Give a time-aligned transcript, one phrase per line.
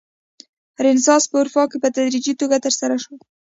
[0.85, 3.13] رنسانس په اروپا کې په تدریجي توګه ترسره شو.